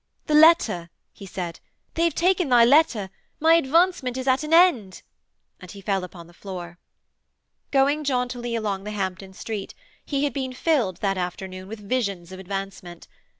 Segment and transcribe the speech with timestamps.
[0.25, 1.59] 'The letter,' he said.
[1.93, 3.11] 'They have taken thy letter.
[3.39, 5.03] My advancement is at an end!'
[5.59, 6.79] And he fell upon the floor.
[7.69, 12.39] Going jauntily along the Hampton Street, he had been filled, that afternoon, with visions of
[12.39, 13.07] advancement.